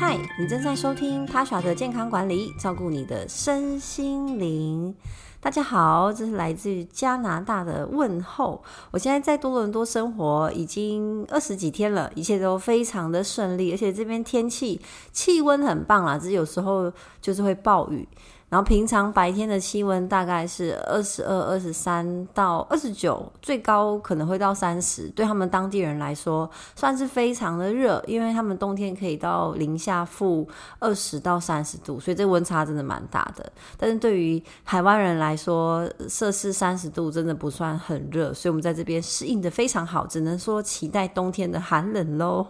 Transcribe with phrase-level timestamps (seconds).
[0.00, 4.94] 嗨，你正在收听 Tasha 的健康管理，照顾你的身心灵。
[5.40, 8.64] 大家好，这是来自于加拿大的问候。
[8.92, 14.80] 我现在在多伦多生活已经二十几天了，一切都非常的顺利，而且这边天气
[15.12, 16.90] 气温很棒啦，只是有时候
[17.20, 18.08] 就是会暴雨。
[18.50, 25.08] 然后平常白天的气温大概是二十二、二十三到二十九，最高可能会到三十。
[25.10, 30.48] 对他们当地人来说，算是非常的热，因为他们冬天可以到零下负
[30.80, 33.52] 二十到三十度，所以这温差真的蛮大的。
[33.78, 42.44] 但是对于台湾人来说，摄氏三十度真的不算很热，所以我们在这边适应的非常好，只能说期待冬天的寒冷喽。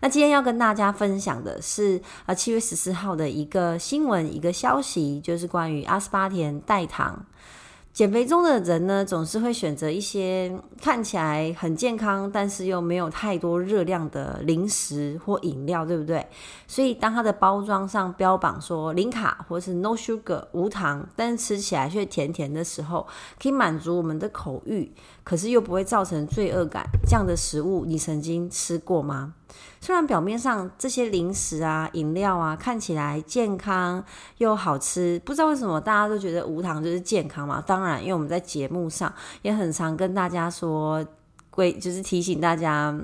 [0.00, 5.43] 那今天要跟大家分享的是啊，七月十四号的一个新闻，一个消息，就是。
[5.44, 7.26] 是关于阿斯巴甜代糖。
[7.92, 16.26] 减肥中的人呢，总是会选择一些看起来很健康，但是又没有太多热量的零食或饮料，对不对？
[16.66, 23.06] 所以当它的包装上标榜说零卡或是 no sugar 无糖，但是吃起来却甜甜的时候，
[23.40, 24.90] 可以满足我们的口欲，
[25.22, 29.34] 可是又不会造成罪恶感，这样的食物你曾经吃过吗？
[29.80, 34.02] 虽然表面上这些零食啊、饮料啊看起来健康
[34.38, 37.62] 又好吃，不知道为什么大家都觉得无糖就是健康嘛？
[37.66, 41.04] 当然，因为我们在节目上也很常跟大家说，
[41.50, 42.96] 规就是提醒大家。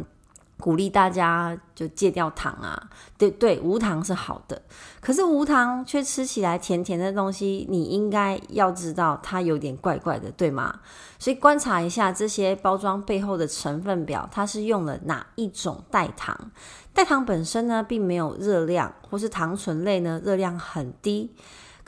[0.60, 4.60] 鼓励大家就戒掉糖啊，对对，无糖是好的。
[5.00, 10.80] 可是无糖却吃起来甜甜的东西，你应该要知道它有点怪怪的，对吗？
[11.18, 16.52] 所以观察一下这些包装背后的成分表，它是用了哪一种代糖？
[16.92, 21.34] 代糖本身呢，并没有热量，或是糖醇类呢，热量很低。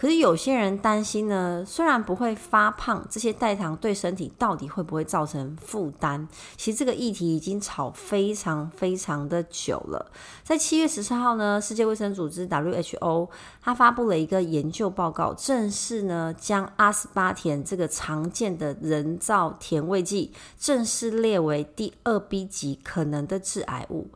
[0.02, 6.26] 可是有些人担心呢，虽然不会发胖，这些代糖对身体到底会不会造成负担？
[6.56, 10.10] 其实这个议题已经吵非常非常的久了。
[10.42, 13.28] 在七月十四号呢，世界卫生组织 WHO
[13.62, 24.08] 它发布了一个研究报告，正式呢将阿斯巴甜这个常见的人造甜味剂正式列为第二 B 级可能的致癌物。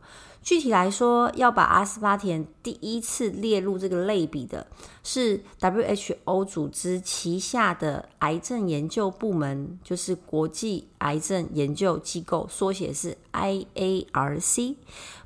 [0.47, 4.65] 具体来说，要把阿斯巴甜第一次列入这个类比的，
[5.03, 14.75] 是 WHO 组织旗下的癌症研究部门，就是国际癌症研究机构，缩写是 IARC。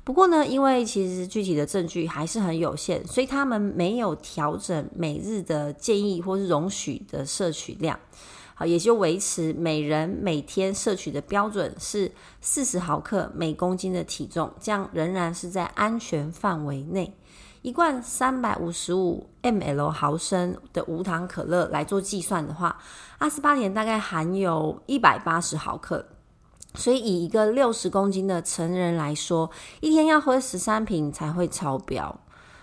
[0.02, 7.96] 不过呢，因为其实具体的证据还是很有限，所以他们没有调整每日的建议或是容许的摄取量。
[8.54, 17.16] 好，也就维持每人每天摄取的标准是四十毫克每公斤的体重，这样仍然是在安全范围内。
[17.62, 22.76] 一罐三百五十五 ml 毫升的无糖可乐来做计算的话，
[23.18, 26.04] 阿斯巴甜大概含有一百八十毫克，
[26.74, 29.48] 所以以一个六十公斤的成人来说，
[29.80, 32.20] 一天要喝十三瓶才会超标。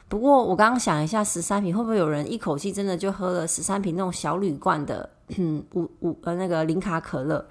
[0.10, 5.10] 不过我刚刚想一下，十三瓶会不会有人一口气真的就喝了十三瓶那种小铝罐的？
[5.38, 7.46] 嗯，五五呃，那个零卡可乐，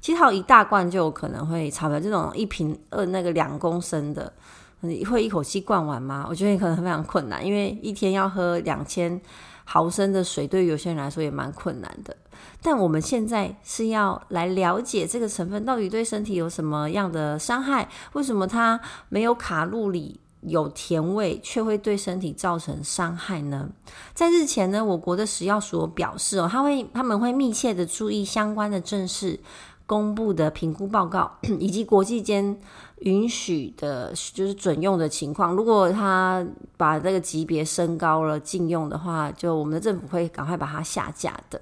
[0.00, 1.98] 其实还有一大罐就有可能会超标。
[1.98, 4.32] 这种一瓶呃那个两公升的，
[4.80, 6.26] 你会一口气灌完吗？
[6.28, 9.20] 我觉得你可能非常困难，因为一天要喝两千
[9.64, 12.16] 毫升的水，对于有些人来说也蛮困难的。
[12.62, 17.88] 但我们现在是要来了解这个成分到底对身体有什么样的伤害？
[18.14, 20.20] 为什么它没有卡路里？
[20.46, 23.70] 有甜味却会对身体造成伤害呢？
[24.14, 29.40] 在日前呢，我国的食药署表示哦，他会他们会密切的注意相关的正式
[29.86, 32.58] 公布的评估报告，以及国际间
[33.00, 35.54] 允许的，就是准用的情况。
[35.54, 36.46] 如果他
[36.76, 41.60] 把这个级别升高了禁用的话，就我们的政府会赶快把它下架的。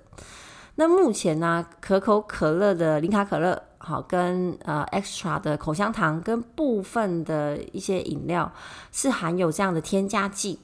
[0.74, 3.62] 那目前呢，可口可乐的零卡可乐。
[3.84, 8.52] 好，跟呃 extra 的口香糖跟部分的一些饮料
[8.92, 10.60] 是含有这样的添加剂。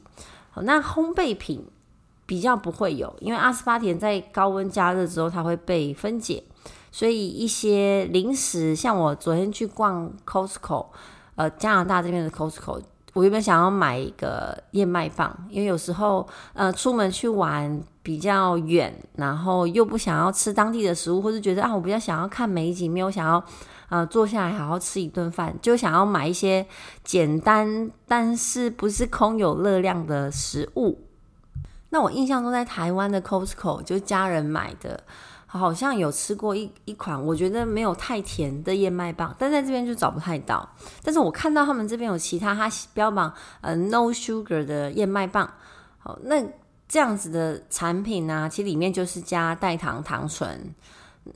[0.50, 1.66] 好，那烘焙品
[2.26, 6.44] 比较不会有，因为阿斯巴甜在高温加热之后它会被分解，
[6.92, 10.86] 所以一些零食，像我昨天去逛 Costco，
[11.34, 12.80] 呃，加拿大这边的 Costco。
[13.14, 23.42] 我原本想要买一个燕麦棒，因为有时候呃出门去玩比较远，然后又不想要吃当地的食物，或是觉得啊我比较想要看美景，没有想要
[23.88, 26.66] 呃坐下来好好吃一顿饭，就想要买一些
[27.02, 31.00] 简单但是不是空有热量的食物。
[31.90, 35.02] 那我印象中在台湾的 Costco 就家人买的。
[35.50, 40.68] 好像有吃过一一款，我觉得没有太甜的燕麦棒，但在这边就找不太到。
[41.02, 45.50] 但是我看到他们这边有其他，它标榜呃 no sugar 的燕麦棒。
[45.98, 46.42] 好，那
[46.86, 50.74] 这样子的产品呢、其实里面就是加代糖糖醇。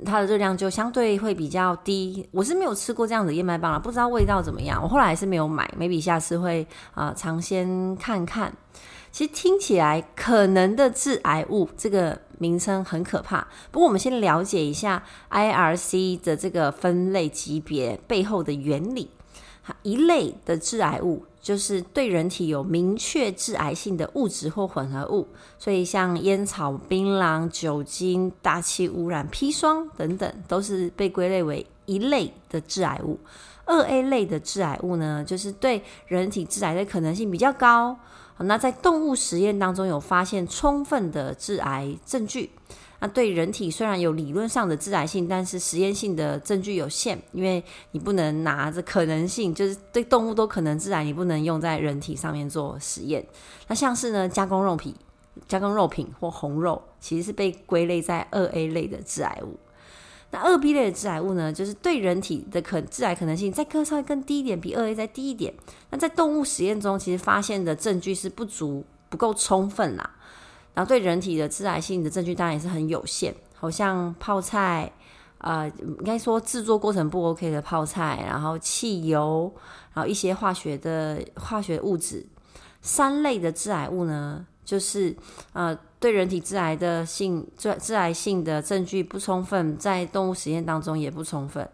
[0.06, 2.26] 它的热量就相对会比较低。
[2.30, 4.82] 我是没有吃过这样子燕麦棒了，不知道味道怎么样。
[4.82, 8.50] 我后来还是没有买，maybe 下次会啊尝鲜看看。
[9.10, 19.08] 其实听起来可能的致癌物这个名称很可怕，不过我们先了解一下 I R C 的这个分类级别背后的原理。
[19.82, 33.20] 一类的致癌物就是对人体有明确致癌性的物质或混合物，所以像烟草、槟榔、酒精、大气污染、砒霜等等，都是被归类为一类的致癌物。
[33.64, 37.96] 二 A 类的致癌物呢，就是对人体致癌的可能性比较高。
[38.42, 42.50] 那在动物实验当中有发现充分的致癌证据。
[43.00, 53.26] 那对人体虽然有理论上的致癌性，但是实验性的证据有限，因为你不能拿着可能性，就是对动物都可能致癌，你不能用在人体上面做实验。
[53.66, 54.94] 那像是呢，加工肉皮、
[55.48, 59.58] 加工肉品或红肉，其实是被归类在二 A 类的致癌物。
[60.32, 65.55] 那二 B 类的致癌物呢，就是对人体的可致癌可能性再更稍微更低一点，比二 A 再低一点。
[65.90, 70.11] 那在动物实验中，其实发现的证据是不足、不够充分啦。
[70.75, 74.90] 然后对人体的致癌性的证据当然也是很有限，好像泡菜，
[75.37, 79.52] 呃，应该说制作过程不 OK 的泡菜，然后汽油，
[79.93, 82.26] 然后一些化学的化学物质。
[82.81, 85.14] 三类的致癌物呢，就是
[85.52, 91.68] 呃对人体致癌的性致致癌性的证据不充分，在动物实验当中也不充分。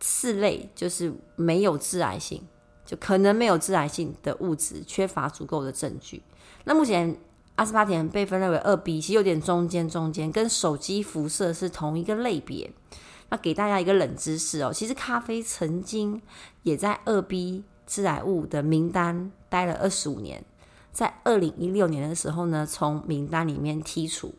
[0.00, 2.42] 四类就是没有致癌性，
[2.84, 6.22] 就可能没有致癌性的物质，缺乏足够的证据。
[6.64, 7.16] 那目前。
[7.54, 12.72] 阿斯巴甜被分类为二 B，其实有点中间中间，跟手机辐射是同一个类别。
[13.28, 16.22] 那给大家一个冷知识哦，其实咖啡曾经
[16.62, 20.42] 也在二 B 致癌物的名单待了二十五年，
[20.92, 24.34] 在二零一六年的时候呢，从名单里面剔除。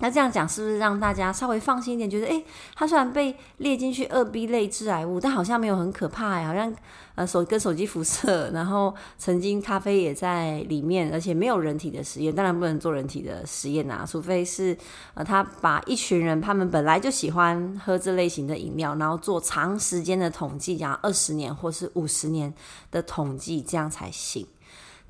[0.00, 2.08] 那这样讲是不是让大家稍微放心一点？
[2.08, 2.44] 觉得诶，
[2.76, 6.72] 它虽然被列进去二 B 类致癌物，但好像没有很可怕呀，好像
[7.16, 14.76] 呃手跟手机辐射， 然后曾经咖啡也在里面，而且没有人体的实验，当然不能做人体的实验啊，除非是
[15.14, 22.54] 呃他把一群人他们本来就喜欢喝这类型的饮料，然后做长时间的统计，讲二十年或是五十年
[22.92, 24.46] 的统计，这样才行。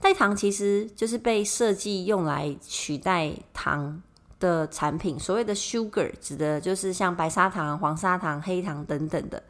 [0.01, 4.01] 代糖其实就是被设计用来取代糖
[4.39, 9.43] 的产品，所谓的 sugar 指的就是像白砂糖、黄砂糖、黑糖等等的。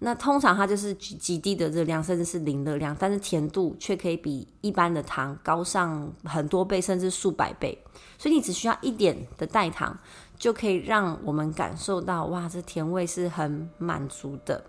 [0.00, 7.76] 那通常它就是极极低的热量，甚至是零热量，但是甜度却可以比一般的糖高上很多倍，甚至数百倍。
[8.16, 9.98] 所以你只需要一点的代糖，
[10.38, 14.62] 就可以让我们感受到，哇，这甜味是很满足的。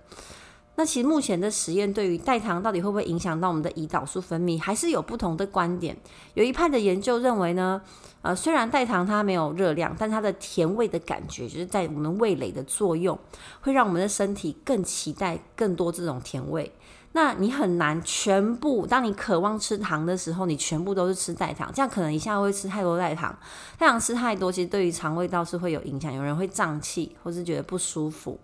[0.79, 5.93] 那其实目前的实验对于代糖到底会不会影响到我们的胰岛素分泌，还是有不同的观点。
[6.35, 7.81] 有一派的研究认为呢，
[8.21, 13.19] 呃，虽然代糖它没有热量，但它的甜味的感觉，就是在我们味蕾的作用，
[13.59, 16.71] 会让我们的身体更期待更多这种甜味。
[17.11, 23.37] 那你很难全部，当你渴望吃糖的时候，你全部都是吃代糖，这样可能一下会吃太多代糖。
[23.77, 28.39] 代糖吃太多，其实对于肠胃道是会有影响，有人会胀气，或是觉得不舒服。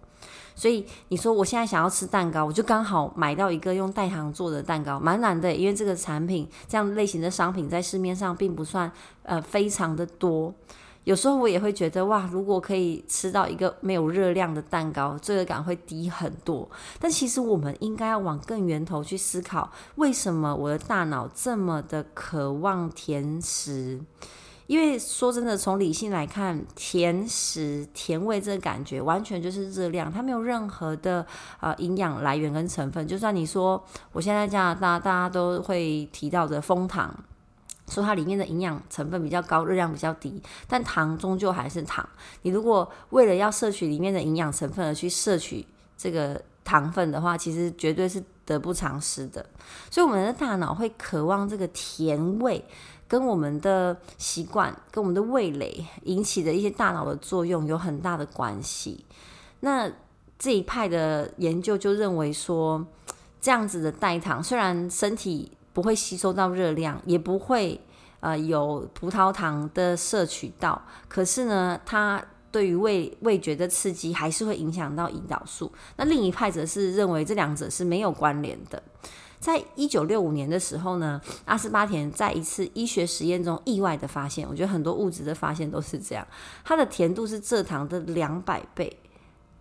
[0.56, 8.92] 所以你说我现在想要吃蛋糕，我就刚好买到一个用代糖做的蛋糕，蛮难的，因为这个产品这样类型的商品在市面上并不算
[9.24, 10.54] 呃非常的多。
[11.04, 16.68] 有时候我也会觉得哇，如果可以吃到一个没有热量的蛋糕，罪恶感会低很多。
[17.00, 24.02] 但其实我们应该要往更源头去思考，为什么我的大脑这么的渴望甜食？
[24.68, 31.26] 因为说真的，从理性来看，甜食甜味这个感觉完全就是热量，它没有任何的
[31.60, 33.08] 呃营养来源跟成分。
[33.08, 37.16] 就算你说我现在加拿大，大家都会提到的枫糖，
[37.90, 42.08] 说它里面的营养成分比较高，热量比较低，但糖终究还是糖。
[42.42, 45.64] 你如果为了要摄取里面的营养成分而去摄取
[45.96, 49.46] 这个糖分的话，其实绝对是得不偿失的。
[49.90, 52.64] 所以我们的大脑会渴望这个甜味。
[53.08, 59.06] 跟我们的习惯、跟我们的味蕾引起的一些大脑的作用有很大的关系。
[59.60, 59.88] 那
[60.40, 62.84] 这一派的研究就认为说，
[63.40, 67.80] 这样子的代糖虽然身体不会吸收到热量，也不会
[68.22, 72.20] 呃有葡萄糖的摄取到，可是呢，它
[72.56, 75.70] 对于味味觉的刺激还是会影响到胰岛素。
[75.98, 78.82] 那另一派则是认为这两者是没有关联的。
[79.42, 86.26] 在一九六五年的时候呢，阿斯巴甜在一次医学实验中意外的发现，我觉得很多物质的发现都是这样，
[86.64, 88.98] 它的甜度是蔗糖的两百倍，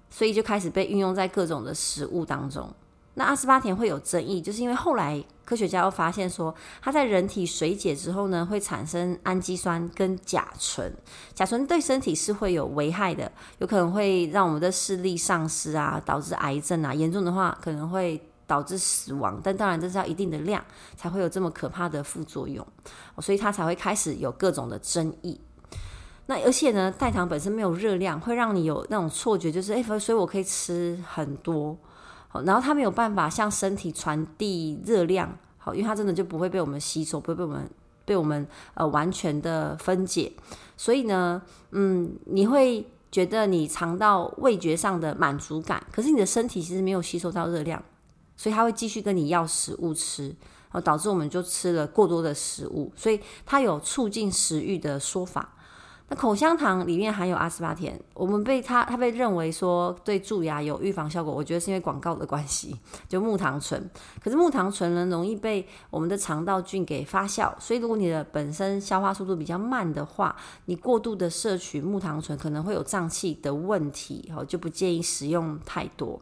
[0.08, 2.72] 所以就开始被运用在各种的食物当中。
[3.14, 6.52] 那阿斯巴甜会有争议，就是因为后来科学家又发现说，
[6.82, 10.92] 它在人体水解之后呢，会产生氨基酸跟甲醇，
[11.32, 19.40] 甲醇对身体是会有危害的，有可能会让我们的视力丧失啊，导致癌症啊，严重的话可能会导致死亡。
[19.44, 20.64] 但当然这是要一定的量
[20.96, 22.66] 才会有这么可怕的副作用，
[23.20, 25.40] 所以它才会开始有各种的争议。
[26.26, 31.78] 那而且呢，代糖本身没有热量，会让你有那种错觉，就是诶，所以我可以吃很多。
[32.42, 37.70] 然后它没有办法向身体传递热量，好，因为它真的就不会被我们吸收，不会被我们
[38.04, 40.32] 被我们呃完全的分解，
[40.76, 47.82] 所以呢，嗯，你会觉得你尝到味觉上的满足感，可是你的身体其实没有吸收到热量，
[48.36, 55.53] 所以它会继续跟你要食物吃，然后导致我们就吃了过多的食物，所以它有促进食欲的说法。
[56.08, 62.76] 那口香糖里面含有阿斯巴甜，我们被它它被认为说对蛀牙有预防效果，我觉得是因为广告的关系，
[63.08, 63.90] 就木糖醇。
[64.22, 76.20] 可是木糖醇呢，容易被我们的肠道菌给发酵，所以如果你的本身消化速度比较慢的话，你过度的摄取木糖醇可能会有胀气的问题，哦，就不建议食用太多。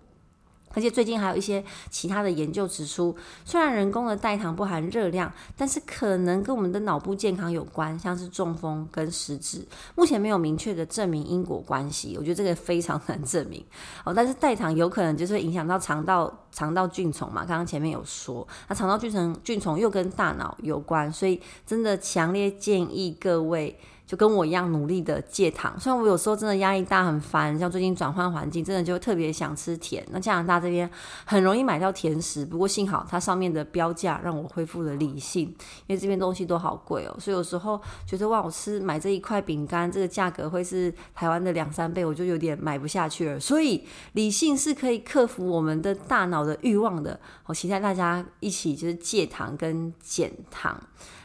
[0.75, 12.17] 而且最近还有一些其他的研究指出，虽然人工的代糖不含热量，但是可能跟我们的脑部健康有关，像是中风跟失智，目前没有明确的证明因果关系。
[12.19, 13.65] 我觉得这个非常难证明
[14.05, 14.13] 哦。
[14.15, 23.79] 但是代糖有可能就是会影响到肠道肠道菌丛嘛，刚刚前面有说，那肠道菌丛菌丛又跟大脑有关，所以真的强烈建议各位。
[24.13, 30.07] 就跟我一样努力的戒糖，虽然我有时候真的压力大很烦，像最近转换环境，真的就特别想吃甜。
[30.11, 30.87] 那加拿大这边
[31.25, 35.49] 很容易买到甜食，不过幸好它上面的标价让我恢复了理性，
[35.87, 43.41] 因为这边东西都好贵哦，所以有时候觉得哇，我吃买这一块饼干，这个价格会是台湾的两三倍，我就有点买不下去了。
[43.41, 47.19] 所以理性是可以克服我们的大脑的欲望的。
[47.47, 50.79] 我期待大家一起就是戒糖跟减糖，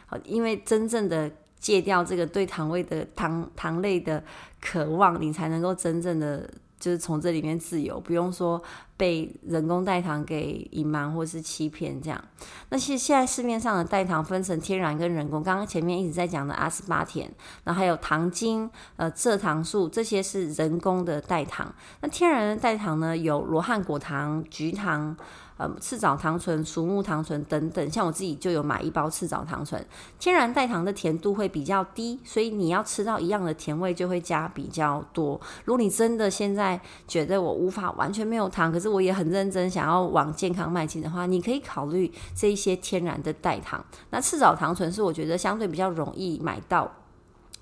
[0.06, 1.30] 好，因为真正的。
[1.60, 4.24] 戒掉这个对糖味的糖糖类的
[4.62, 6.50] 渴望，你才能够真正的
[6.80, 8.62] 就是从这里面自由，不用说
[8.98, 12.22] 被人工代糖给隐瞒或是欺骗这样。
[12.70, 17.32] 那其实现在市面上的代糖分成天然跟人工，刚刚前面一直在讲的阿斯巴甜，
[17.64, 21.74] 然后还有糖精、呃蔗糖素，这些是人工的代糖。
[22.02, 25.16] 那天然的代糖呢，有罗汉果糖、菊糖。
[25.60, 29.84] 呃，赤藻糖醇、熟木糖醇等等，像我自己就有买一包赤藻糖醇。
[30.20, 35.42] 天然代糖的甜度会比较低，所以你要吃到一样的甜味就会加比较多。
[35.66, 43.84] 如果你真的现在觉得我无法完全没有糖，可是我也很认真想要往健康迈进的话，你可以考虑这一些天然的代糖。
[44.12, 46.92] 那赤藻糖醇是我觉得相对比较容易买到，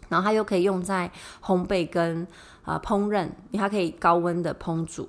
[0.10, 1.12] 然后它又可以用在
[1.44, 2.28] 烘焙跟
[2.64, 5.08] 啊、烹饪，它可以高温的烹煮。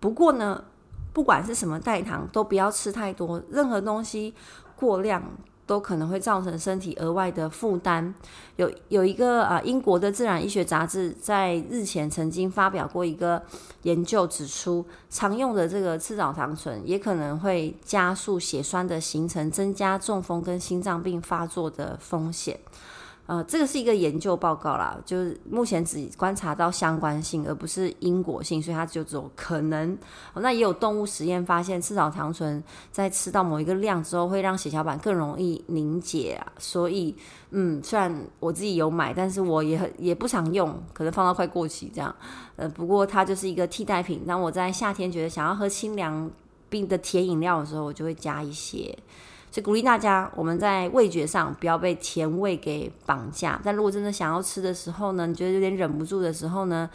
[0.00, 0.62] 不过呢，
[1.12, 3.42] 不管是什么代糖，都不要吃太多。
[3.50, 4.34] 任何东西
[4.76, 5.22] 过量
[5.68, 8.12] 都可能会造成身体额外的负担。
[8.56, 13.40] 有有一个啊，英国的自然医学杂志在日前曾经发表过一个
[13.82, 22.58] 研究，指出常用的这个赤藻糖醇也可能会加速血栓的形成，增加中风跟心脏病发作的风险。
[23.28, 29.98] 呃，这个是一个研究报告啦，就是目前只观察到相关性，而不是因果性，所以它就只有可能。
[30.36, 36.46] 那也有动物实验发现，赤藻糖醇在吃到某一个量之后，会让血小板更容易凝结啊。
[36.56, 37.14] 所以，
[37.50, 42.14] 嗯，虽然我自己有买，但是我也很也不常用，可能放到快过期这样。
[42.56, 44.24] 呃，不过它就是一个替代品。
[44.26, 46.30] 当我在夏天觉得想要喝清凉
[46.70, 48.98] 冰的甜饮料的时候，我就会加一些。
[49.50, 53.60] 所以鼓励大家，我们在味觉上不要被甜味给绑架。
[53.64, 56.88] 但如果真的想要吃的时候呢，你觉得有点忍不住的时候呢，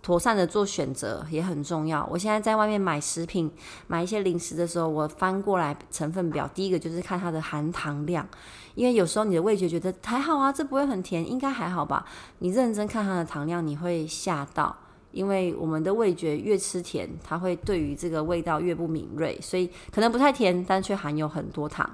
[0.00, 2.08] 妥善的做选择也很重要。
[2.10, 3.50] 我现在在外面买食品、
[3.88, 8.26] 买一些零食的时候，我翻过来成分表，第一个就是看它的含糖量，
[8.76, 12.04] 因为有时候你的味觉觉得还好啊，这不会很甜，应该还好吧？
[12.38, 14.76] 你认真看它的糖量，你会吓到。
[15.12, 21.88] 因为我们的味觉越吃甜，它会对于这个味道越不敏锐，所以可能不太甜，但却含有很多糖。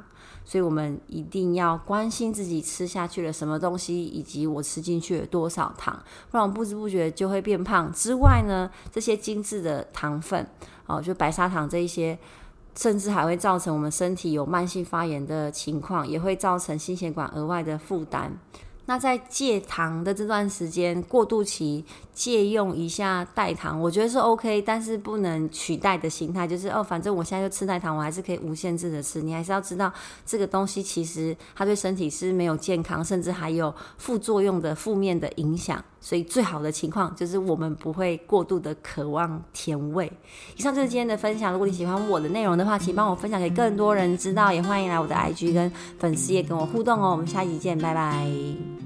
[0.44, 7.92] 所以我们一定要关心自己吃下去了什么东西，以及我吃进去了多少糖，不然不知不觉就会变胖。
[7.92, 10.46] 之外呢，这些精致的糖分，
[10.87, 12.18] 哦，就白砂糖这一些，
[12.75, 18.32] 甚至还会造成我们身体有慢性发炎的情况，也会造成心血管额外的负担。
[18.88, 29.21] 那在戒糖的这段时间，过渡期借用一下代糖，我觉得是 OK，但是不能取代的心态，就是哦，反正我现在就吃代糖，我还是可以无限制的吃。
[29.21, 29.92] 你还是要知道，
[30.25, 35.85] 这个东西其实它对身体是没有健康，甚至还有副作用的负面的影响。
[36.00, 40.11] 所以最好的情况就是我们不会过度的渴望甜味。
[40.57, 41.52] 以上就是今天的分享。
[41.52, 47.11] 如果你喜欢我的内容的话，请帮我分享给更多人知道，也欢迎来我的 IG 跟粉丝页跟我互动哦。
[47.11, 48.77] 我们下期见，拜拜。